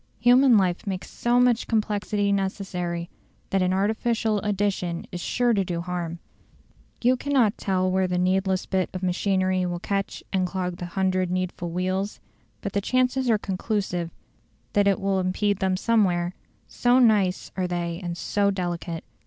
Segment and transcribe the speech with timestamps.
[0.21, 3.07] Human life makes so much complexity necessary
[3.51, 6.17] that an artificial addition is sure to do harm:
[7.03, 11.29] you cannot tell where the needless bit of machinery will catch and clog the hundred
[11.29, 12.19] needful wheels;
[12.61, 14.09] but the chances are conclusive
[14.73, 16.33] that it will impede them some where,
[16.67, 19.03] so nice are they and so delicate.